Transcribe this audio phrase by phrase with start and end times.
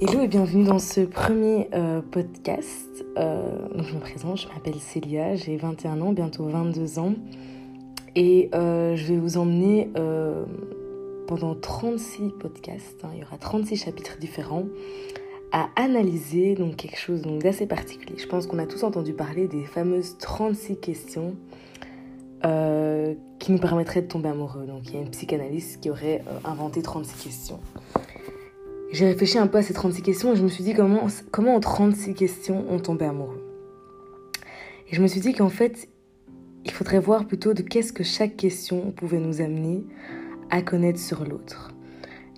[0.00, 3.04] Hello et bienvenue dans ce premier euh, podcast.
[3.16, 7.14] Euh, je me présente, je m'appelle Célia, j'ai 21 ans, bientôt 22 ans.
[8.14, 9.90] Et euh, je vais vous emmener
[11.26, 14.66] pendant 36 podcasts, hein, il y aura 36 chapitres différents,
[15.50, 18.18] à analyser donc, quelque chose d'assez particulier.
[18.18, 21.34] Je pense qu'on a tous entendu parler des fameuses 36 questions
[22.40, 24.64] qui nous permettraient de tomber amoureux.
[24.64, 27.58] Donc il y a une psychanalyste qui aurait inventé 36 questions.
[28.90, 31.54] J'ai réfléchi un peu à ces 36 questions et je me suis dit comment, comment
[31.54, 33.44] en 36 questions on tombait amoureux.
[34.90, 35.88] Et je me suis dit qu'en fait,
[36.64, 39.84] il faudrait voir plutôt de qu'est-ce que chaque question pouvait nous amener
[40.48, 41.70] à connaître sur l'autre.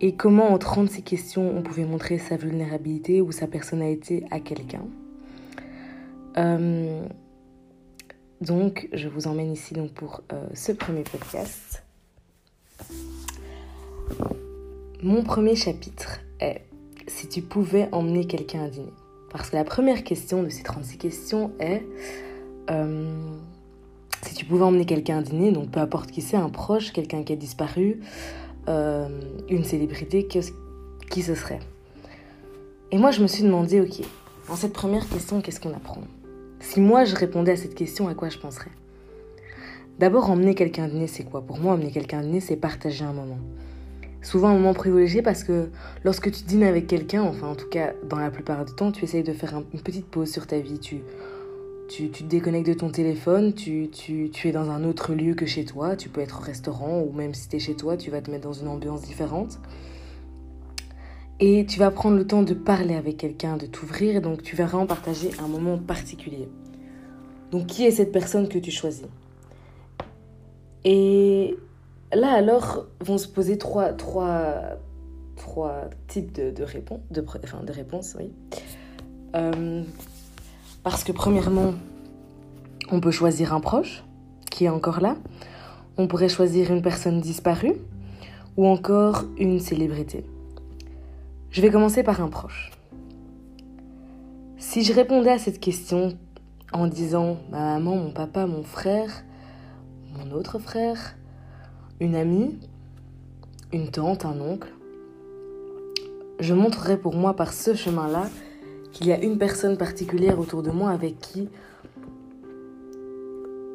[0.00, 4.84] Et comment en 36 questions on pouvait montrer sa vulnérabilité ou sa personnalité à quelqu'un.
[6.36, 7.02] Euh,
[8.40, 11.82] donc, je vous emmène ici donc pour euh, ce premier podcast.
[15.02, 16.62] Mon premier chapitre est
[17.06, 18.92] si tu pouvais emmener quelqu'un à dîner.
[19.30, 21.84] Parce que la première question de ces 36 questions est
[22.70, 23.10] euh,
[24.22, 27.22] si tu pouvais emmener quelqu'un à dîner, donc peu importe qui c'est, un proche, quelqu'un
[27.22, 28.00] qui a disparu,
[28.68, 29.08] euh,
[29.48, 31.60] une célébrité, qui ce serait?
[32.90, 34.04] Et moi je me suis demandé, ok,
[34.48, 36.02] dans cette première question, qu'est-ce qu'on apprend?
[36.60, 38.70] Si moi je répondais à cette question, à quoi je penserais?
[39.98, 41.40] D'abord, emmener quelqu'un à dîner, c'est quoi?
[41.40, 43.38] Pour moi, emmener quelqu'un à dîner, c'est partager un moment
[44.26, 45.68] souvent un moment privilégié parce que
[46.04, 49.04] lorsque tu dînes avec quelqu'un, enfin en tout cas dans la plupart du temps, tu
[49.04, 50.80] essayes de faire une petite pause sur ta vie.
[50.80, 51.02] Tu,
[51.88, 55.46] tu, te déconnectes de ton téléphone, tu, tu, tu, es dans un autre lieu que
[55.46, 55.94] chez toi.
[55.94, 58.30] Tu peux être au restaurant ou même si tu es chez toi, tu vas te
[58.30, 59.60] mettre dans une ambiance différente.
[61.38, 64.64] Et tu vas prendre le temps de parler avec quelqu'un, de t'ouvrir, donc tu vas
[64.64, 66.48] vraiment partager un moment particulier.
[67.52, 69.06] Donc qui est cette personne que tu choisis?
[70.84, 71.56] Et
[72.12, 73.92] Là, alors, vont se poser trois,
[76.06, 78.16] types de, réponses.
[79.34, 79.82] Euh,
[80.82, 81.74] parce que premièrement,
[82.90, 84.04] on peut choisir un proche
[84.50, 85.16] qui est encore là.
[85.98, 87.76] On pourrait choisir une personne disparue
[88.56, 90.24] ou encore une célébrité.
[91.50, 92.70] Je vais commencer par un proche.
[94.58, 96.16] Si je répondais à cette question
[96.72, 99.24] en disant ma maman, mon papa, mon frère,
[100.16, 101.16] mon autre frère,
[102.00, 102.58] une amie,
[103.72, 104.72] une tante, un oncle,
[106.40, 108.28] je montrerai pour moi par ce chemin-là
[108.92, 111.48] qu'il y a une personne particulière autour de moi avec qui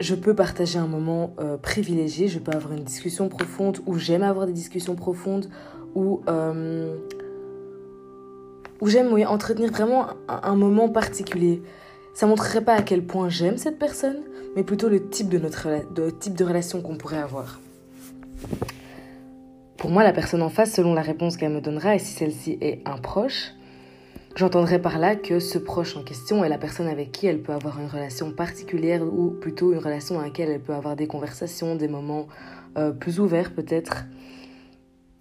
[0.00, 4.22] je peux partager un moment euh, privilégié, je peux avoir une discussion profonde, ou j'aime
[4.22, 5.46] avoir des discussions profondes,
[5.94, 6.96] ou, euh,
[8.84, 11.62] j'aime entretenir vraiment un, moment particulier.
[12.14, 14.22] Ça montrerait pas à quel point j'aime cette personne,
[14.56, 17.60] mais plutôt le type de, notre, de type de relation qu'on pourrait avoir.
[19.82, 22.56] Pour moi, la personne en face, selon la réponse qu'elle me donnera, et si celle-ci
[22.60, 23.52] est un proche,
[24.36, 27.52] j'entendrai par là que ce proche en question est la personne avec qui elle peut
[27.52, 31.74] avoir une relation particulière ou plutôt une relation à laquelle elle peut avoir des conversations,
[31.74, 32.28] des moments
[32.78, 34.04] euh, plus ouverts peut-être,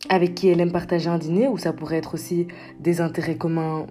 [0.09, 2.47] avec qui elle aime partager un dîner, ou ça pourrait être aussi
[2.79, 3.87] des intérêts communs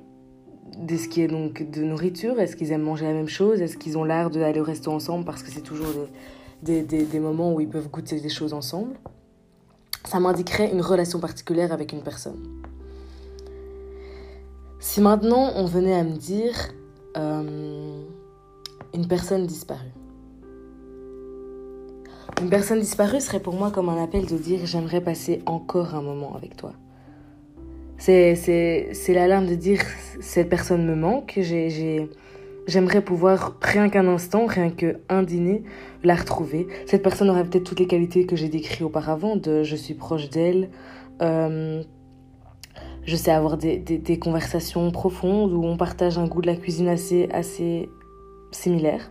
[0.79, 2.39] de ce qui est donc de nourriture.
[2.39, 3.61] Est-ce qu'ils aiment manger la même chose?
[3.61, 5.25] Est-ce qu'ils ont l'art d'aller au resto ensemble?
[5.25, 5.93] Parce que c'est toujours
[6.63, 8.95] des, des, des moments où ils peuvent goûter des choses ensemble
[10.05, 12.63] ça m'indiquerait une relation particulière avec une personne.
[14.79, 16.55] Si maintenant on venait à me dire
[17.17, 18.03] euh,
[18.95, 19.93] une personne disparue.
[22.41, 26.03] Une personne disparue serait pour moi comme un appel de dire j'aimerais passer encore un
[26.03, 26.73] moment avec toi.
[27.99, 28.35] C'est
[29.09, 29.81] l'alarme de dire
[30.21, 32.09] cette personne me manque, j'ai
[32.67, 35.63] J'aimerais pouvoir, rien qu'un instant, rien qu'un dîner,
[36.05, 36.69] la retrouver.
[36.87, 40.29] Cette personne aurait peut-être toutes les qualités que j'ai décrites auparavant, de je suis proche
[40.31, 40.71] d'elle,
[41.23, 41.83] euh,
[43.05, 47.29] je sais avoir des, conversations profondes où on partage un goût de la cuisine assez,
[47.33, 47.89] assez
[48.53, 49.11] similaire.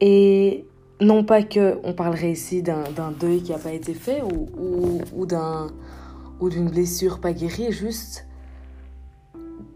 [0.00, 0.64] Et
[1.00, 5.00] non pas que on parlerait ici d'un deuil qui n'a pas été fait ou, ou,
[6.40, 8.27] ou d'une blessure pas guérie, juste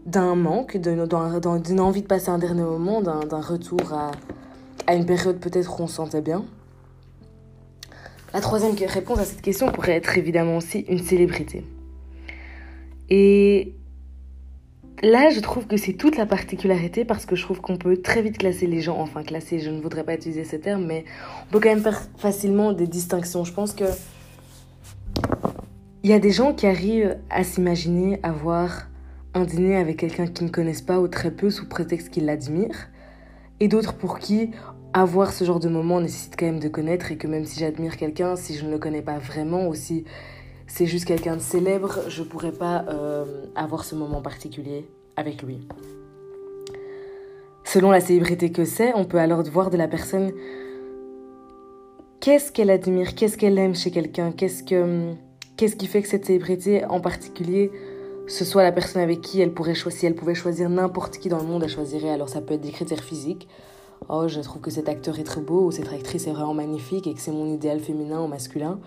[0.05, 4.11] d'un manque, d'une envie de passer un dernier moment, d'un retour à,
[4.93, 6.43] une période peut-être où on se sentait bien.
[8.33, 11.63] La troisième réponse à cette question pourrait être évidemment aussi une célébrité.
[13.09, 13.75] Et
[15.03, 18.21] là, je trouve que c'est toute la particularité parce que je trouve qu'on peut très
[18.21, 21.05] vite classer les gens, enfin classer, je ne voudrais pas utiliser ce terme, mais
[21.47, 23.43] on peut quand même faire facilement des distinctions.
[23.43, 23.85] Je pense que
[26.03, 28.87] il y a des gens qui arrivent à s'imaginer avoir
[29.33, 32.89] un dîner avec quelqu'un qu'ils ne connaissent pas ou très peu sous prétexte qu'ils l'admirent,
[33.59, 34.51] et d'autres pour qui
[34.93, 37.97] avoir ce genre de moment nécessite quand même de connaître et que même si j'admire
[37.97, 40.05] quelqu'un, si je ne le connais pas vraiment ou si
[40.67, 45.67] c'est juste quelqu'un de célèbre, je pourrais pas euh, avoir ce moment particulier avec lui.
[47.63, 50.31] Selon la célébrité que c'est, on peut alors voir de la personne
[52.19, 55.13] qu'est-ce qu'elle admire, qu'est-ce qu'elle aime chez quelqu'un, qu'est-ce que
[55.57, 57.71] qu'est-ce qui fait que cette célébrité en particulier
[58.27, 61.29] ce soit la personne avec qui elle pourrait choisir, si elle pouvait choisir n'importe qui
[61.29, 62.09] dans le monde, elle choisirait.
[62.09, 63.47] Alors ça peut être des critères physiques.
[64.09, 67.07] Oh, je trouve que cet acteur est très beau ou cette actrice est vraiment magnifique
[67.07, 68.79] et que c'est mon idéal féminin ou masculin.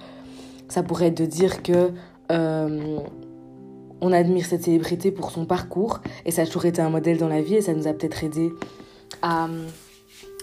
[0.69, 1.91] Ça pourrait être de dire que
[2.33, 2.99] euh,
[4.01, 7.29] on admire cette célébrité pour son parcours et ça a toujours été un modèle dans
[7.29, 8.53] la vie et ça nous a peut-être aidé
[9.23, 9.49] à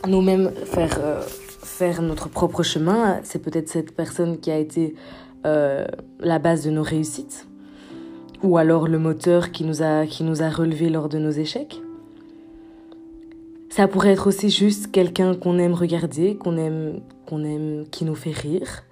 [0.08, 3.20] nous-mêmes faire, euh, faire notre propre chemin.
[3.24, 4.96] C'est peut-être cette personne qui a été
[5.46, 5.86] euh,
[6.20, 7.48] la base de nos réussites
[8.44, 11.82] ou alors le moteur qui nous a, qui nous a relevés lors de nos échecs.
[13.70, 18.14] Ça pourrait être aussi juste quelqu'un qu'on aime regarder, qu'on aime, qu'on aime, qui nous
[18.14, 18.84] fait rire.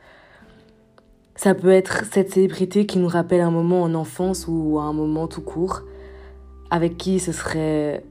[1.36, 5.28] Ça peut être cette célébrité qui nous rappelle un moment en enfance ou un moment
[5.28, 5.82] tout court,
[6.72, 8.04] avec qui ce serait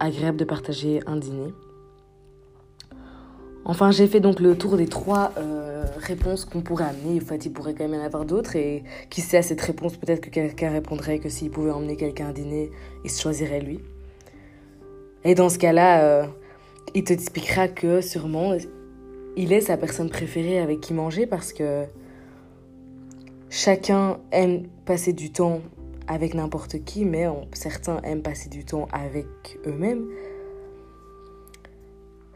[0.00, 1.54] agréable de partager un dîner.
[3.64, 7.20] Enfin, j'ai fait donc le tour des trois euh, réponses qu'on pourrait amener.
[7.20, 8.56] En fait, il pourrait quand même y en avoir d'autres.
[8.56, 12.28] Et qui sait, à cette réponse, peut-être que quelqu'un répondrait que s'il pouvait emmener quelqu'un
[12.28, 12.70] à dîner,
[13.04, 13.80] il se choisirait lui.
[15.24, 16.26] Et dans ce cas-là, euh,
[16.94, 18.56] il te expliquera que sûrement,
[19.36, 21.84] il est sa personne préférée avec qui manger parce que
[23.50, 25.60] chacun aime passer du temps
[26.06, 29.26] avec n'importe qui, mais certains aiment passer du temps avec
[29.66, 30.06] eux-mêmes.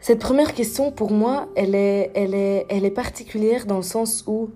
[0.03, 4.49] Cette première question, pour moi, elle est, particulière dans le sens où,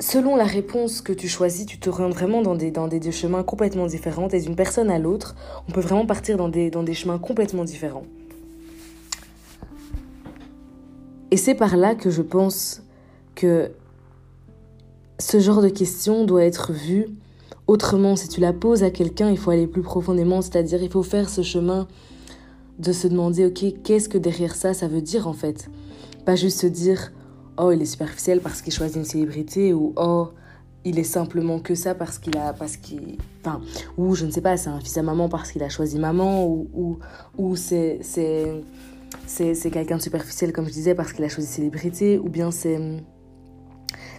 [0.00, 4.26] selon la réponse que tu choisis, tu te rends vraiment dans des, chemins complètement différents.
[4.30, 5.36] Et d'une personne à l'autre,
[5.68, 8.02] on peut vraiment partir dans des, dans des chemins complètement différents.
[11.30, 12.82] Et c'est par là que je pense
[13.36, 13.70] que
[15.20, 17.06] ce genre de question doit être vu
[17.68, 18.16] autrement.
[18.16, 21.30] Si tu la poses à quelqu'un, il faut aller plus profondément, c'est-à-dire il faut faire
[21.30, 21.86] ce chemin
[22.78, 25.68] de se demander, ok, qu'est-ce que derrière ça, ça veut dire en fait?
[26.24, 27.12] Pas juste se dire,
[27.58, 30.28] oh, il est superficiel parce qu'il choisit une célébrité, ou oh,
[30.84, 32.52] il est simplement que ça parce qu'il a.
[32.52, 33.60] Parce qu'il, enfin,
[33.96, 36.46] ou je ne sais pas, c'est un fils à maman parce qu'il a choisi maman,
[36.46, 36.98] ou, ou,
[37.38, 38.62] ou c'est, c'est,
[39.26, 42.78] c'est, quelqu'un de superficiel, comme je disais, parce qu'il a choisi célébrité, ou bien c'est.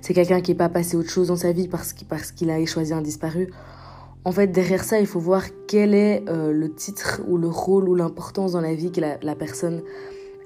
[0.01, 2.63] C'est quelqu'un qui n'est pas passé autre chose dans sa vie parce parce qu'il a
[2.65, 3.49] choisi un disparu.
[4.25, 7.89] En fait, derrière ça, il faut voir quel est euh, le titre ou le rôle
[7.89, 9.81] ou l'importance dans la vie que la, personne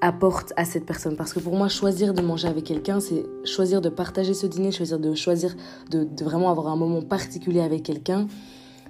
[0.00, 1.16] apporte à cette personne.
[1.16, 4.72] Parce que pour moi, choisir de manger avec quelqu'un, c'est choisir de partager ce dîner,
[4.72, 5.54] choisir de choisir
[5.90, 8.26] de, vraiment avoir un moment particulier avec quelqu'un.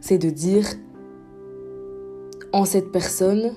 [0.01, 0.67] C'est de dire,
[2.55, 3.53] en cette personne,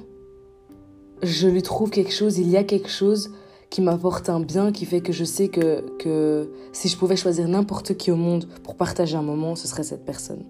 [1.24, 3.32] je lui trouve quelque chose, il y a quelque chose
[3.70, 7.48] qui m'apporte un bien, qui fait que je sais que, que si je pouvais choisir
[7.48, 10.44] n'importe qui au monde pour partager un moment, ce serait cette personne.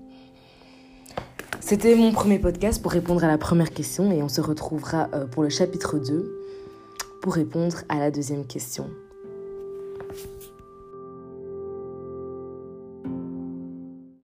[1.72, 5.26] C'était mon premier podcast pour répondre à la première question et on se retrouvera euh,
[5.26, 6.30] pour le chapitre 2
[7.22, 8.90] pour répondre à la deuxième question.